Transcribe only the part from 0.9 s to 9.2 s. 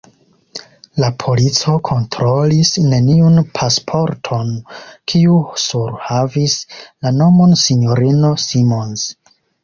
La polico kontrolis neniun pasporton, kiu surhavis la nomon S-ino Simons.